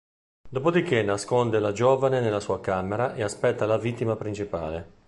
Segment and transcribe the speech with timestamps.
[0.49, 4.93] Dopodiché nasconde la giovane nella sua camera e aspetta la vittima principale.